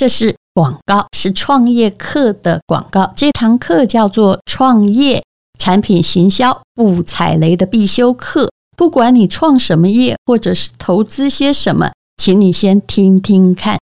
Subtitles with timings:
[0.00, 3.12] 这是广告，是创业课的广告。
[3.14, 5.22] 这堂课叫做《创业
[5.58, 8.46] 产品行销不踩雷的必修课》。
[8.74, 13.78] 不管你创什么业，或者是投资些什么，请你先听听看，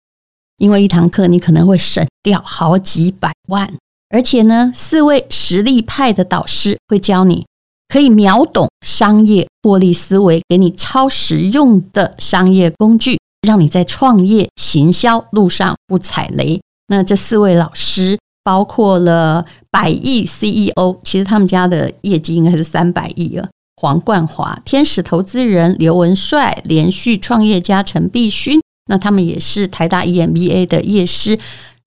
[0.56, 3.72] 因为一堂课你可能会省掉好几百万。
[4.10, 7.46] 而且呢，四位实力派的导师会教你，
[7.86, 16.60] 可以秒懂商业获利思维，给你超实用的商业工具，让你在创业行销路上不踩雷。
[16.88, 23.48] 那这四位老师包括了百亿 CEO，其实他们家的业绩应该是三百亿了。
[23.80, 31.38] 黄冠华、天使投资人刘文帅、连续创业家陈必勋，那他们也是台大 EMBA 的业师，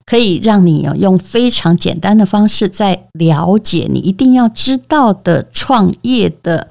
[0.05, 6.69] 可以让你用非常简单的方式，在了解你一定要知道的创业的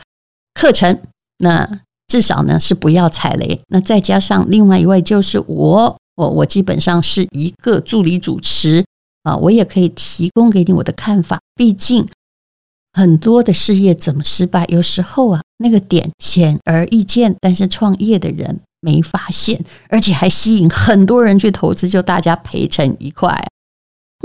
[0.55, 1.01] 课程。
[1.39, 1.69] 那
[2.11, 3.61] 至少呢是不要踩雷。
[3.69, 8.85] 那再加上另外一位就是我，我我基本上是一个助理主持
[9.23, 12.07] 啊，我也可以提供给你我的看法，毕竟。
[12.93, 14.65] 很多的事业怎么失败？
[14.67, 23.41] 有时候啊，那个点显而易见，但是创业的人没发现，而且还吸引很多人去投资，就大家赔成一块。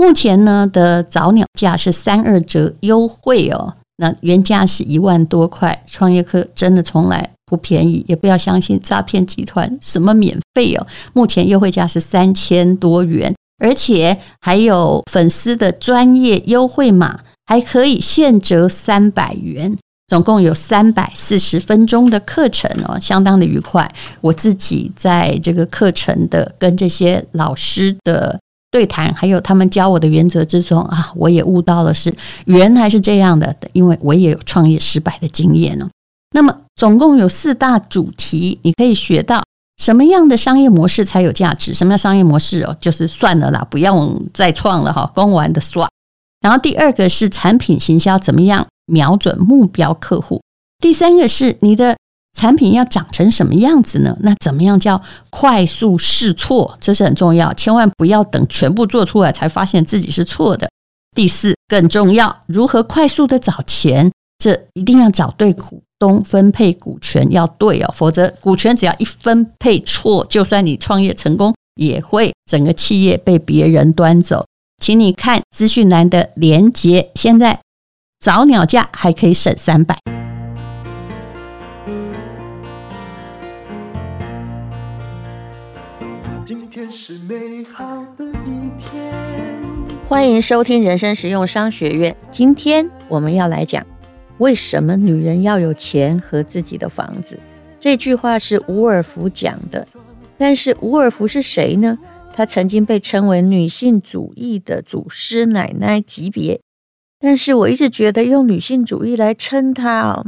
[0.00, 5.84] 目前呢的早鸟价是三二折优惠哦，那原价是一万多块。
[5.86, 10.86] 创业课真的从来不便宜，也不要相信诈骗集团什么免费哦。
[11.12, 17.20] 目前优惠价是三千多元，而且还有粉丝的专业优惠码。
[17.48, 23.88] 还可以现折三百元，总共有三百四十分钟的课程哦，相当的愉快。
[24.20, 28.36] 我自己在这个课程的跟这些老师的
[28.72, 32.12] 对谈，还有他们教我的原则之中啊，我也悟到了是
[32.46, 35.88] 原来是这样的，因为我也有创业失败的经验哦。
[36.32, 39.42] 那么总共有四大主题，你可以学到
[39.78, 41.72] 什么样的商业模式才有价值？
[41.72, 42.76] 什么样商业模式哦？
[42.78, 45.88] 就是算了啦，不用再创了哈，公完的算。
[46.42, 50.42] 然后第二个是产品行销怎么样瞄准目标客户？
[50.78, 51.96] 第三个是你的
[52.38, 54.14] 产品要长成什么样子呢？
[54.20, 56.76] 那怎么样叫快速试错？
[56.78, 60.68] 这是很重要，千万不要等全部做出来才发现自己是错的。
[61.16, 64.12] 第四更重要，如何快速的找钱？
[64.38, 74.44] 这一定要找对股东，分配股权要对哦，否则股权只要一分配错，就算你创业成功，也会整个企业被别人端走。
[74.78, 77.60] 请你看资讯栏的连接，现在
[78.20, 79.96] 早鸟价还可以省三百。
[86.44, 87.84] 今天是美好
[88.18, 89.12] 的一天。
[90.06, 92.14] 欢迎收听人生实用商学院。
[92.30, 93.84] 今天我们要来讲，
[94.38, 97.38] 为什么女人要有钱和自己的房子？
[97.80, 99.86] 这句话是伍尔夫讲的，
[100.36, 101.98] 但是伍尔夫是谁呢？
[102.32, 106.60] 她曾经被称为女性主义的祖师奶奶级别，
[107.18, 110.26] 但是我一直觉得用女性主义来称她哦，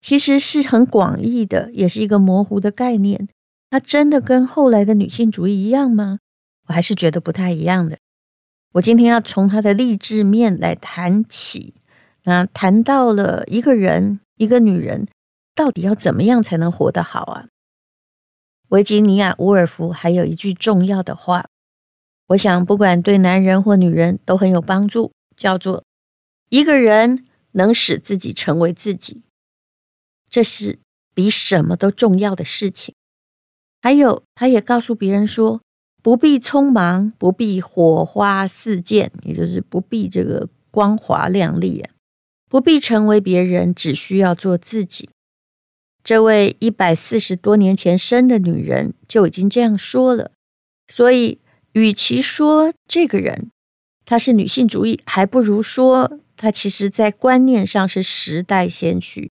[0.00, 3.28] 其实是很广义的，也是一个模糊的概念。
[3.70, 6.20] 她真的跟后来的女性主义一样吗？
[6.68, 7.98] 我还是觉得不太一样的。
[8.72, 11.74] 我今天要从她的励志面来谈起，
[12.24, 15.06] 那谈到了一个人，一个女人
[15.54, 17.46] 到底要怎么样才能活得好啊？
[18.68, 21.46] 维吉尼亚·伍尔夫还有一句重要的话，
[22.28, 25.84] 我想不管对男人或女人都很有帮助，叫做
[26.48, 29.22] “一个人能使自己成为自己，
[30.28, 30.78] 这是
[31.14, 32.94] 比什么都重要的事情。”
[33.82, 35.60] 还有，他也告诉别人说
[36.02, 41.93] ：“不必匆忙，不必火花四溅，也就是不必这个光华亮丽啊，
[42.48, 45.10] 不必成为别人，只需要做自己。”
[46.04, 50.32] 这位一百四十多年前生的女人就已经这样说了，
[50.86, 51.38] 所以
[51.72, 53.50] 与其说这个人
[54.04, 59.30] 她是女性主义，还不如说她其实在观念上是时代先驱。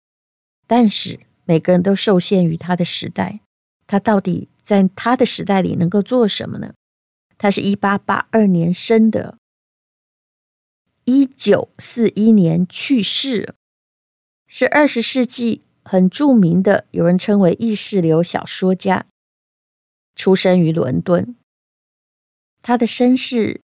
[0.65, 3.41] 但是每个人都受限于她的时代，
[3.85, 6.73] 她到底在她的时代里能够做什么呢？
[7.37, 9.37] 她是一八八二年生的，
[11.05, 13.55] 一九四一年去世，
[14.47, 15.61] 是二十世纪。
[15.85, 19.05] 很著名的，有人称为意识流小说家，
[20.15, 21.35] 出生于伦敦。
[22.61, 23.59] 他的身世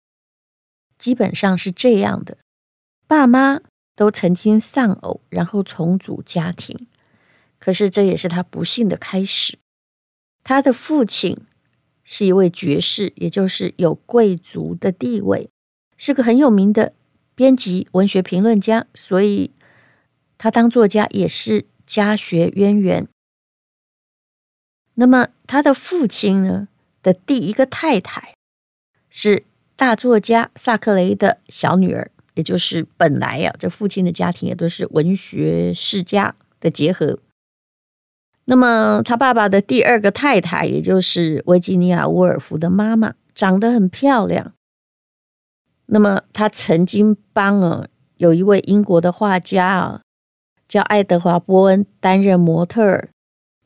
[0.96, 2.38] 基本上是这样的：
[3.08, 3.60] 爸妈
[3.96, 6.86] 都曾经丧偶，然后重组家庭。
[7.58, 9.58] 可是这也是他不幸的开始。
[10.44, 11.36] 他的父亲
[12.04, 15.50] 是一位爵士，也就是有贵族的地位，
[15.96, 16.92] 是个很有名的
[17.34, 19.50] 编辑、文学评论家，所以
[20.38, 21.66] 他当作家也是。
[21.86, 23.06] 家学渊源。
[24.94, 26.69] 那么他的父亲呢
[27.02, 28.32] 的第一个太太
[29.10, 29.44] 是
[29.76, 37.19] 大作家萨克雷的小女儿，也就是本来、啊，这父亲的家庭也都是文学世家的结合。
[38.46, 44.54] 那么他爸爸的第二个太太，也就是维吉尼亚·沃尔夫的妈妈，长得很漂亮。
[45.86, 47.86] 那么他曾经帮啊，
[48.16, 50.02] 有一位英国的画家啊，
[50.66, 53.10] 叫爱德华·波恩担任模特儿。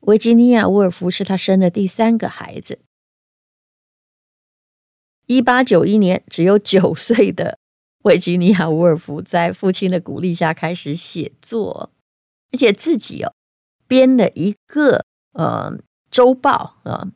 [0.00, 2.81] 维吉尼亚·沃尔夫是他生的第三个孩子。
[5.26, 7.59] 一八九一年，只有九岁的
[8.05, 11.91] 维吉尼亚·沃尔夫在父亲的鼓励下开始写作，
[12.53, 13.35] 而且自己哦。
[13.87, 15.79] 编的一个呃
[16.11, 17.12] 周报啊、呃，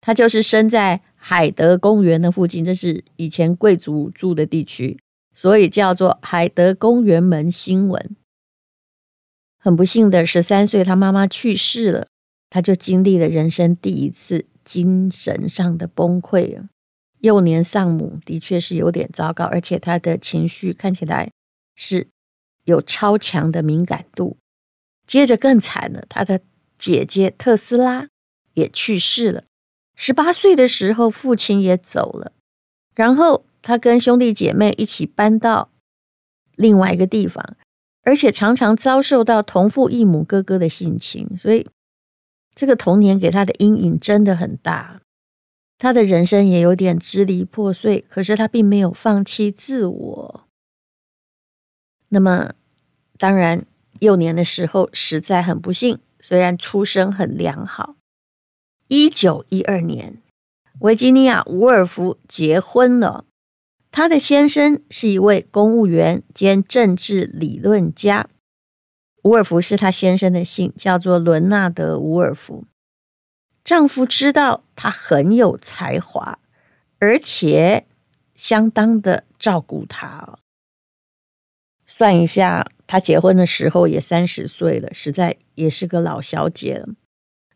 [0.00, 4.98] 他就是生在海德公园的附近，这是以前贵族住的地区，
[5.32, 8.16] 所以叫做海德公园门新闻。
[9.56, 12.08] 很不幸的，十三岁他妈妈去世了，
[12.50, 16.68] 他就经历了人生第一次精神上的崩溃啊！
[17.20, 21.30] 幼年丧母的确是有点糟糕，而且他的情绪看起来
[21.76, 22.08] 是
[22.64, 24.36] 有超强的敏感度。
[25.06, 26.40] 接着更惨了，他的
[26.76, 28.08] 姐姐特斯拉
[28.54, 29.44] 也去世了。
[29.94, 32.32] 十八岁的时候，父亲也走了。
[32.94, 35.70] 然后他跟兄弟姐妹一起搬到
[36.56, 37.56] 另外一个地方，
[38.02, 41.68] 而且常常遭受到同父异母哥哥的性侵，所以
[42.54, 45.00] 这个童年给他的阴影真的很大。
[45.78, 50.48] 他的人生也有点支离破碎，可是他并没有放弃自我。
[52.08, 52.52] 那么，
[53.18, 53.64] 当然。
[54.00, 57.94] 幼年的时候实在很不幸，虽然出生很良好。
[58.94, 60.18] 一九一二年，
[60.80, 63.24] 维吉尼亚·伍尔夫结婚了。
[63.90, 68.28] 她的先生是一位公务员兼政治理论家。
[69.24, 72.66] 伍尔夫是她先生的姓，叫做伦纳德·伍尔夫。
[73.64, 76.38] 丈夫知道她很有才华，
[76.98, 77.86] 而且
[78.34, 80.38] 相当的照顾她。
[81.86, 82.68] 算一下。
[82.86, 86.90] 她结婚的时候也三十岁了，实在也是个老小姐了。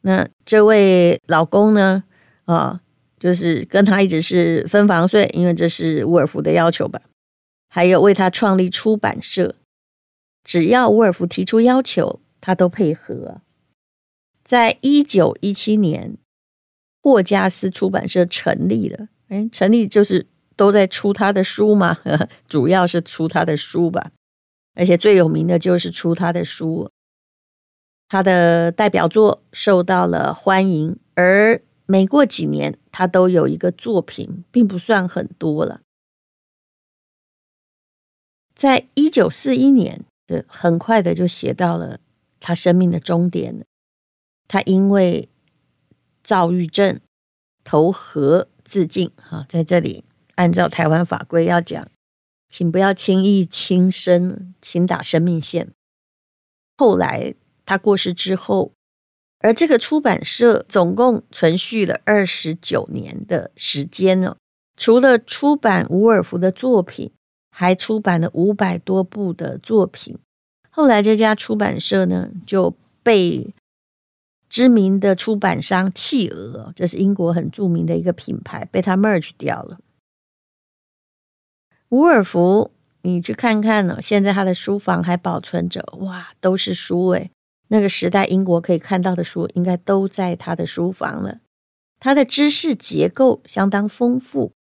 [0.06, 2.04] 那这位老公呢？
[2.44, 2.80] 啊，
[3.18, 7.02] 就是跟他一直是分房睡，因为这是伍尔夫的要求吧。
[7.68, 9.56] 还有为他创立出版社，
[10.44, 13.40] 只要伍尔夫提出要求，他都配合。
[14.44, 16.16] 在一九一七年，
[17.02, 19.08] 霍加斯出版社成立了。
[19.26, 20.24] 哎，成立就是
[20.54, 21.98] 都在出他的书嘛，
[22.48, 24.12] 主要是出他的书吧。
[24.76, 26.88] 而且最有名的就是出他的书，
[28.08, 35.80] 他的代表作受到了欢迎，而每过几年他都有一个作品，并不算很多了。
[38.54, 40.04] 在一九四一年，
[40.46, 42.00] 很快的就写到了
[42.40, 43.64] 他生命的终点。
[44.48, 45.28] 他因为
[46.22, 47.00] 躁郁症
[47.64, 49.10] 投河自尽。
[49.16, 50.04] 哈，在这里
[50.36, 51.88] 按照台湾法规要讲。
[52.48, 55.72] 请不要轻易轻生，请打生命线。
[56.78, 57.34] 后来
[57.66, 58.72] 他过世之后，
[59.40, 64.36] 而这个出版社总共存续了二十九年的时间呢。
[64.78, 67.10] 除了出版伍尔夫的作品，
[67.50, 70.18] 还出版了五百多部的作品。
[70.70, 73.54] 后来这家出版社呢就被
[74.48, 79.78] 知名的出版商企鹅，这是英国很著名的一个品牌，被他 merge 掉了。
[81.88, 82.70] 伍尔夫，
[83.02, 84.02] 你去看看呢。
[84.02, 87.30] 现在他的书房还保存着，哇，都是书诶。
[87.68, 91.40] 那个时代英国可以看到的书，应该都在他的书房了。
[91.98, 94.52] 他的知识结构相当丰富，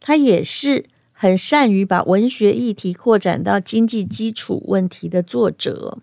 [0.00, 5.98] 他也是很善于把文学议题扩展到经济基础问题的作者。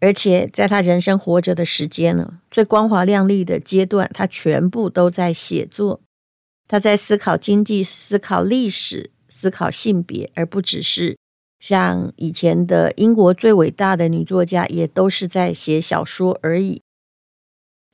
[0.00, 6.00] 而且在他人生活着的时间呢，最光华亮丽的阶段，他全部都在写作。
[6.66, 9.10] 他在思考经济，思考历史。
[9.34, 11.16] 思考性别，而不只是
[11.62, 16.82] 像以前的英国最伟大的女作家，也都是在写小说而已。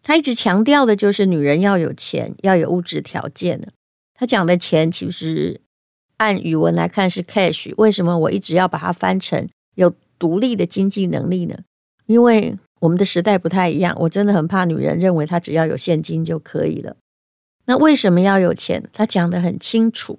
[0.02, 3.68] 她一直强调的就是女人要有钱，要有物质条件的。
[4.14, 5.60] 她讲的钱，其实
[6.16, 7.74] 按语文来看是 cash。
[7.76, 11.58] 为什么我一直要把它翻成有独立的经济能力呢？
[12.06, 16.96] 因为我们的时代不太一样，我真的很怕女人认为她只要有现金就可以了。
[17.66, 18.88] 那为什么要有钱？
[18.94, 20.18] 她讲的很清楚。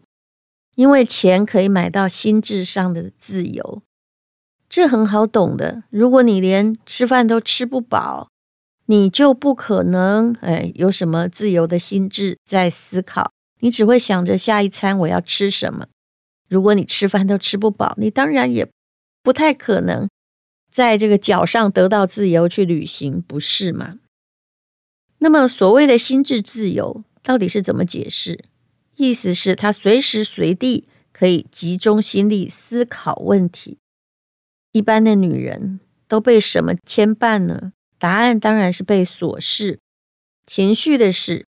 [0.79, 3.81] 因为钱可以买到心智上的自由，
[4.69, 5.83] 这很好懂的。
[5.89, 8.29] 如果你连吃饭都吃不饱，
[8.85, 15.87] 你就不可能哎有什么自由的心智在思考，你只会想着下一餐我要吃什么。
[16.47, 18.65] 如果你吃饭都吃不饱，你当然也
[19.21, 20.07] 不太可能
[20.71, 23.97] 在这个脚上得到自由去旅行，不是吗？
[25.17, 28.45] 那么所谓的心智自由到底是怎么解释？
[28.99, 33.77] 意思是他随时随地可以集中心力思考问题。
[34.73, 37.71] 一般的女人都被什么牵绊呢？
[37.97, 39.79] 答案当然是被琐事、
[40.45, 41.45] 情绪的事、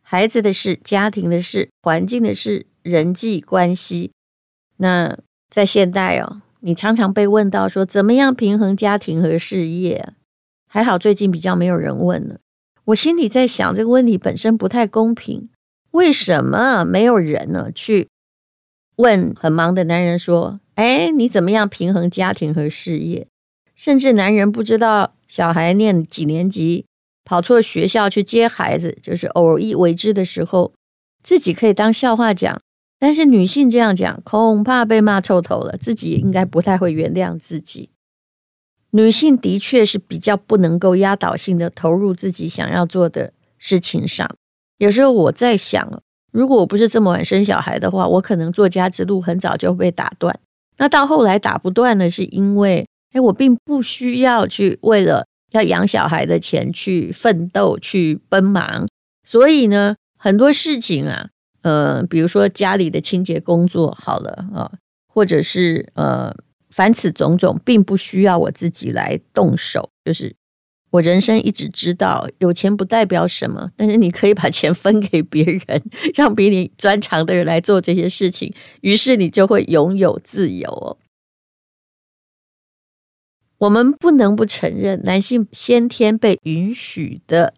[0.00, 4.12] 孩子的事、家庭的事、环境的事、人际关系。
[4.78, 5.18] 那
[5.50, 10.14] 在现代哦，你常常被问到说怎么样平衡家庭和事业？
[10.66, 12.40] 还好最近比较没有人问了。
[12.86, 15.50] 我心里在想，这个问题本身不太公平。
[15.92, 18.08] 为什么没有人呢去
[18.96, 23.26] 问很忙的男人说：“哎，你怎么样平衡家庭和事业？”
[23.74, 26.84] 甚至男人不知道小孩念几年级，
[27.24, 30.72] 跑错学校去接孩子，就是偶尔为之的时候，
[31.22, 32.60] 自己可以当笑话讲。
[32.98, 37.90] 但是女性这样讲，恐怕被骂臭头了，自己应该不太会原谅自己。
[38.90, 44.28] 女性的确是比较不能够压倒性的投入自己想要做的事情上。
[44.78, 50.38] 有时候我在想，如果我不是这么晚生小孩的话，我可能作家之路很早就被打断。
[50.78, 58.86] 那到后来打不断呢，是因为，哎，我并不需要去为了要养小孩的钱去奋斗、去奔忙。
[59.24, 61.28] 所以呢，很多事情啊，
[61.62, 64.70] 呃，比如说家里的清洁工作好了啊，
[65.12, 66.32] 或者是呃，
[66.70, 70.36] 凡此种种，并不需要我自己来动手，就是。
[70.90, 75.82] 我人生一直知道，有钱不代表什么，但是你可以把钱分给别人，
[76.14, 80.96] 让比你专长的人来做这些事情，于是你就会拥有自由哦。
[83.58, 87.52] 我们不能不承认，男性先天被允许的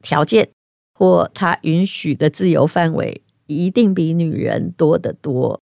[0.00, 0.48] 条件
[0.92, 5.60] 或他允许的自由范围，一定比女人多得多。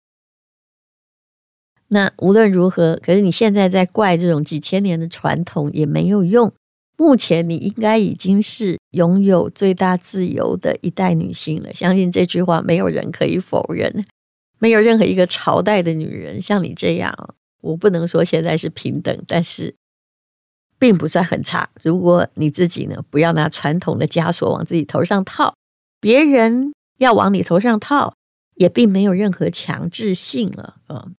[1.88, 6.50] 那无论如何，可是你现在在怪这种几千年的传统也没有用。
[7.02, 14.06] 目前你应该已经是拥有最大自由的一代女性了，相信这句话没有人可以否认。
[14.60, 19.74] 没有任何一个朝代的女人像你这样，我不能说现在是平等，但是
[20.78, 21.68] 并不算很差。
[21.82, 25.56] 如果你自己呢，不要拿传统的枷锁往自己头上套，
[25.98, 28.14] 别人要往你头上套，
[28.54, 30.76] 也并没有任何强制性了。
[30.88, 31.16] 嗯，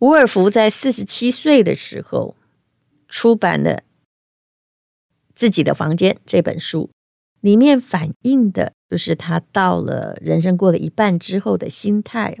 [0.00, 2.36] 伍尔夫在四十七岁的时候
[3.08, 3.84] 出版了。
[5.38, 6.90] 自己的房间这本书
[7.40, 12.36] 里面反映的就是他到了人生过了一半之后的心态。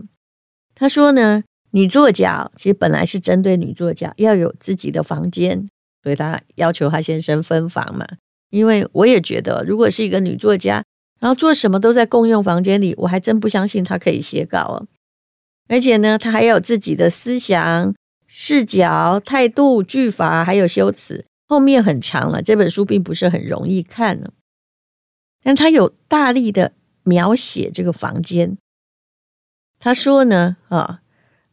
[0.74, 5.68] 他说呢，女作家其实本来是针对女作家要有自己的房间，
[6.02, 8.04] 所以他要求他先生分房嘛。
[8.50, 10.82] 因为我也觉得，如果是一个女作家，
[11.20, 14.86] 然后做什么都在共用房间里，我还真不相信她可以写稿哦。
[15.68, 17.94] 而且呢，她还有自己的思想、
[18.26, 21.24] 视角、态度、句法，还有修辞。
[21.48, 24.32] 后面很长了，这本书并不是很容易看呢，
[25.42, 26.72] 但他有大力的
[27.04, 28.58] 描写这个房间。
[29.80, 31.00] 他说呢，啊，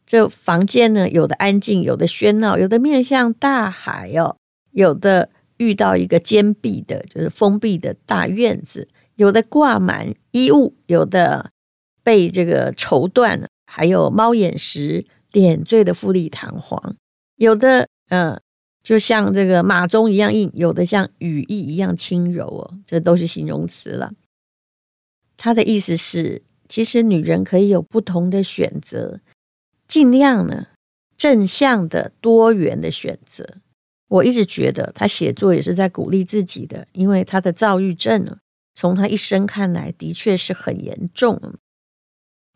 [0.04, 4.36] 这房间呢，有的安静，有的喧闹，有的面向大海哦，
[4.72, 11.50] 有的遇到一个坚闭的，就是封闭的大院子，有的挂满衣物，有的
[12.02, 16.96] 被这个绸缎还有猫眼石点缀的富丽堂皇，
[17.36, 18.38] 有的嗯。
[18.86, 24.12] 就像这个马鬃一样硬，有的像羽翼一样轻柔哦，这都是形容词了。
[25.36, 29.18] 他的意思是，其实女人可以有不同的选择，
[29.88, 30.68] 尽量呢
[31.16, 33.56] 正向的、多元的选择。
[34.06, 38.38] 我一直觉得他写作也是在鼓励自己的，因为他的躁郁症呢，
[38.76, 41.54] 从他一生看来的确是很严重。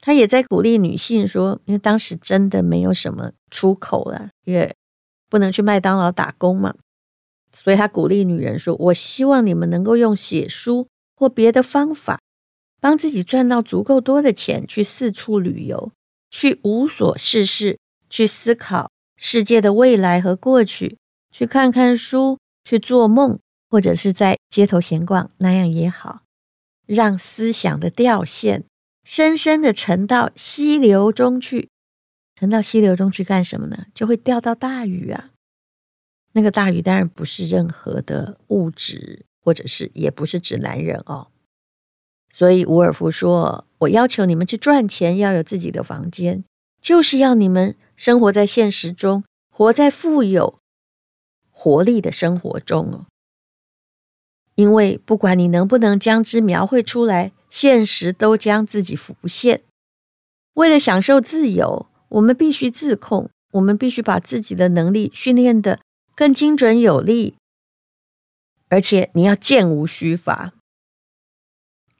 [0.00, 4.72] 他也在鼓励女性说，因为当时真的没有什么出口了，也。
[5.30, 6.74] 不能去麦当劳打工嘛，
[7.52, 12.18] 所以他鼓励女人说：“我希望你们能够用写书或别的方法，
[12.80, 15.92] 帮自己赚到足够多的钱，去四处旅游，
[16.30, 17.78] 去无所事事，
[18.10, 20.98] 去思考世界的未来和过去，
[21.30, 26.22] 去看看书，去做梦，或者是在街头闲逛，那样也好，
[26.86, 28.64] 让思想的掉线
[29.04, 31.68] 深深的沉到溪流中去。”
[32.40, 33.84] 沉到溪流中去干什么呢？
[33.94, 35.28] 就会钓到大鱼啊！
[36.32, 41.28] 那个大鱼当然不是任何的物质，或者是也不是指男人哦。
[42.30, 46.42] 所以伍尔夫说：“我要求你们去赚钱，要有自己的房间，
[46.80, 50.58] 就是要你们生活在现实中，活在富有
[51.50, 53.04] 活力的生活中哦。
[54.54, 59.60] 因为不管你能不能将之描绘出来，现实都将自己浮现。
[60.54, 65.80] 为了享受自由。”我们必须自控，我们必须把自己的能力训练得
[66.14, 67.34] 更精准有力，
[68.68, 70.52] 而且你要箭无虚发。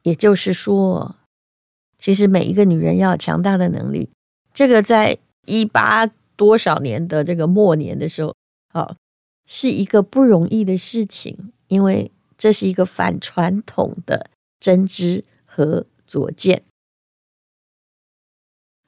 [0.02, 1.16] 也就是说，
[1.98, 4.08] 其实每一个女人要有强大的能力，
[4.52, 8.34] 这个在一八多少年的这个末年的时候，
[8.72, 8.96] 啊，
[9.46, 16.62] 是一个不容易的事情，因为这是一个反传统的真知和左见。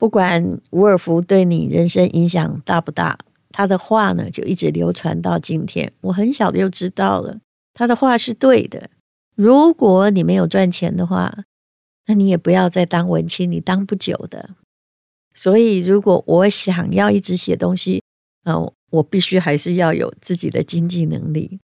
[0.02, 3.16] 不管伍尔夫对你人生影响大不大，
[3.52, 5.92] 他的话呢就一直流传到今天。
[6.00, 7.38] 我很小就知道了，
[7.72, 8.90] 他的话是对的。
[9.36, 11.44] 如果你没有赚钱的话，
[12.06, 14.50] 那你也不要再当文青，你当不久的。
[15.34, 18.02] 所以，如果我想要一直写东西，
[18.42, 21.60] 呃，我必须还是要有自己的经济能力，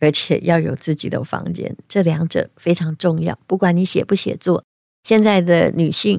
[0.00, 3.38] 而且要有自己的房间，这两者非常重要。
[3.46, 4.64] 不管你写不写作，
[5.04, 6.18] 现在的女性，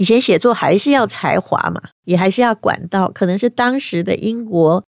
[0.00, 4.82] 以前写作还是要才华嘛，也还是要管道，可能是当时的英国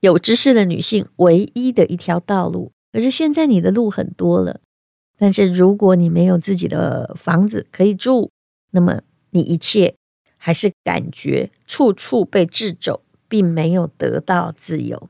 [0.00, 2.70] 有知识的女性唯一的一条道路。
[2.92, 4.60] 可是现在你的路很多了，
[5.16, 8.30] 但是如果你没有自己的房子可以住，
[8.72, 9.94] 那么你一切
[10.36, 15.08] 还是感觉处处被掣肘，并没有得到自由。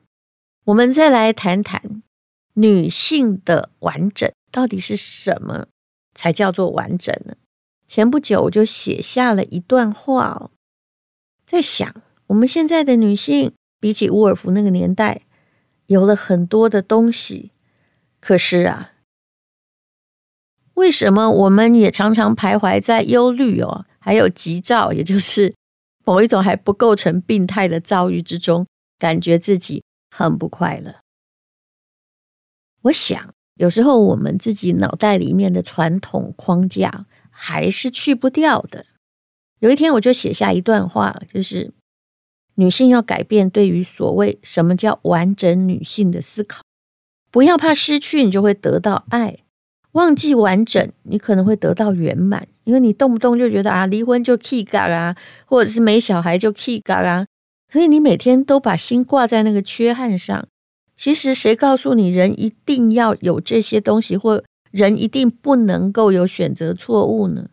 [0.67, 2.05] 我们再来谈谈
[2.55, 5.67] 女性的完整到底是什么
[6.15, 7.35] 才叫做完整呢？
[7.89, 10.51] 前不久我就写下了一段话哦，
[11.47, 15.23] 在想我们现在的女性比起伍尔夫那个年代，
[15.87, 17.51] 有了很多的东西。
[18.21, 18.93] 可是啊，
[20.75, 25.55] 为什么我们也常常徘徊在忧虑哦，还有急躁，也就是
[26.05, 28.67] 某一种还不构成病态的躁郁之中，
[28.99, 30.97] 感觉自己很不快乐？
[32.83, 37.07] 我想，有时候我们自己脑袋里面的传统框架
[37.41, 38.85] 还是去不掉的。
[39.61, 41.73] 有一天，我就写下一段话，就是
[42.57, 46.63] 女性要改变对于所谓什么叫完整女性的思考。
[47.31, 49.45] 不要怕失去，你就会得到爱；
[49.93, 52.49] 忘记完整，你可能会得到圆满。
[52.65, 55.17] 因为你动不动就觉得啊，离婚就气嘎啊，
[55.47, 57.27] 或者是没小孩就气嘎啊，
[57.73, 60.47] 所以你每天都把心挂在那个缺憾上。
[60.97, 67.51] 其实谁告诉你人一定要有这些东西，或人一定不能够有选择错误呢？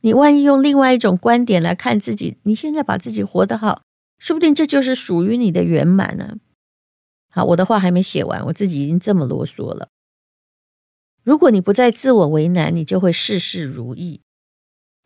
[0.00, 3.82] 你万一用另外一种观点来看自己，你现在把自己活得好，
[4.18, 6.36] 说不定这就是属于你的圆满呢。
[7.30, 9.88] 好，我的话还没写完，我自己已经这么啰嗦了。
[11.24, 14.20] 如果你不再自我为难，你就会事事如意。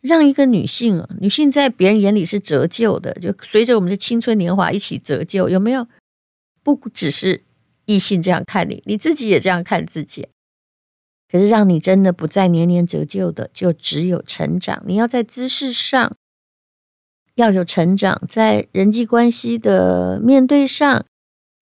[0.01, 5.87] 让一个女性啊，女性在别人眼里是折旧的，就随着我们的青春年华一起折旧，有没有？
[6.63, 7.41] 不只是
[7.85, 10.27] 异性这样看你，你自己也这样看自己。
[11.31, 14.83] 可是让你真的不再年年折旧的，就只有成长。
[14.85, 16.13] 你要在姿势上
[17.35, 21.05] 要有成长，在人际关系的面对上。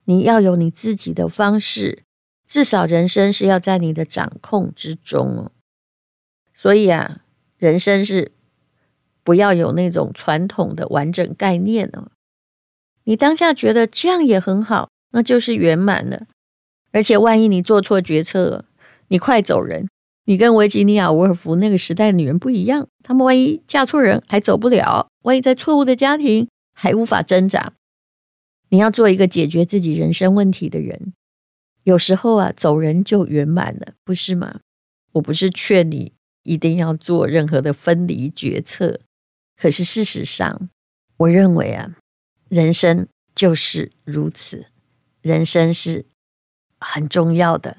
[0.06, 2.02] 你要有你自己的方式，
[2.48, 5.52] 至少人生是要在你的掌控之中哦。
[6.52, 7.20] 所以啊，
[7.60, 8.32] 人生是
[9.24, 12.10] 不要有那种传统的完整概念哦。
[13.04, 16.26] 你当下觉得这样也很好，那就是圆满了。
[16.92, 18.66] 而且万一你做错决策，
[19.10, 19.88] 你快走人。
[20.26, 27.74] 你跟维吉尼亚·伍尔夫那个时代的女人不一样，她们万一嫁错人还走不了，万一在错误的家庭还无法挣扎。
[28.70, 31.14] 你要做一个解决自己人生问题的人，
[31.82, 34.60] 有时候啊，走人就圆满了，不是吗？
[35.14, 39.00] 我不是劝你一定要做任何的分离决策，
[39.60, 40.70] 可是事实上，
[41.18, 41.96] 我认为啊，
[42.50, 44.68] 人生就是如此，
[45.24, 46.06] 人生是
[46.80, 47.78] 很重要的，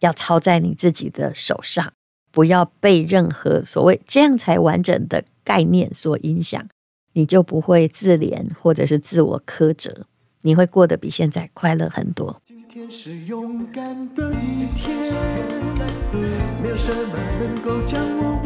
[0.00, 1.92] 要操在你自己的手上，
[2.30, 6.66] 不要被任何所谓这样才完整的概念所影响，
[7.12, 10.06] 你就不会自怜或者是自我苛责。
[10.42, 12.40] 你会过得比现在快乐很多。
[12.46, 14.96] 今天是勇敢的一天，
[16.62, 18.45] 没有什么能够将我